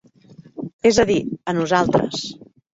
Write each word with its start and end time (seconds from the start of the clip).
És 0.91 0.99
a 1.05 1.07
dir, 1.11 1.19
a 1.53 1.57
nosaltres. 1.61 2.27